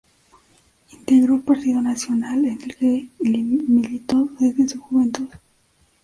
Integró 0.93 1.35
el 1.35 1.41
Partido 1.41 1.79
Nacional, 1.79 2.43
en 2.45 2.59
el 2.63 2.75
que 2.75 3.07
militó 3.19 4.29
desde 4.39 4.67
su 4.67 4.81
juventud. 4.81 5.29